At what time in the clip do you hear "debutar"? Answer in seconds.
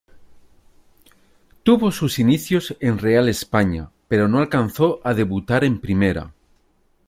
5.13-5.63